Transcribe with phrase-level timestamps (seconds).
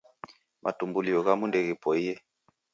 [0.63, 2.13] Matumbulio ghamu ndeghipoiye.